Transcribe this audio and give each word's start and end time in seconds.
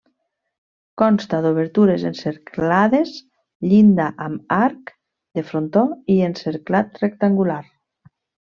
Consta 1.01 1.41
d'obertures 1.45 2.05
encerclades, 2.11 3.13
llinda 3.73 4.09
amb 4.31 4.57
arc 4.59 4.93
de 5.41 5.47
frontó 5.53 5.85
i 6.15 6.19
encerclat 6.33 7.03
rectangular. 7.07 7.61